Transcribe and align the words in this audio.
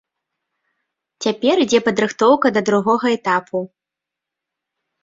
Цяпер 1.25 1.55
ідзе 1.65 1.79
падрыхтоўка 1.89 2.47
да 2.57 2.61
другога 2.71 3.07
этапу. 3.21 3.59